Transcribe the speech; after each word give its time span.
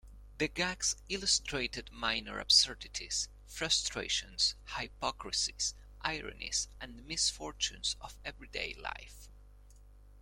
The 0.39 0.47
gags 0.47 0.95
illustrated 1.09 1.91
minor 1.91 2.39
absurdities, 2.39 3.29
frustrations, 3.45 4.55
hypocrisies, 4.75 5.75
ironies 6.01 6.67
and 6.79 7.05
misfortunes 7.05 7.95
of 8.01 8.17
everyday 8.25 8.73
life. 8.73 9.29